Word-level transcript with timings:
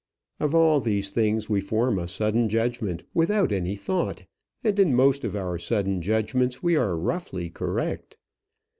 Of 0.39 0.55
all 0.55 0.79
these 0.79 1.11
things 1.11 1.47
we 1.47 1.61
form 1.61 1.99
a 1.99 2.07
sudden 2.07 2.49
judgment 2.49 3.03
without 3.13 3.51
any 3.51 3.75
thought; 3.75 4.25
and 4.63 4.79
in 4.79 4.95
most 4.95 5.23
of 5.23 5.35
our 5.35 5.59
sudden 5.59 6.01
judgments 6.01 6.63
we 6.63 6.75
are 6.75 6.97
roughly 6.97 7.51
correct. 7.51 8.17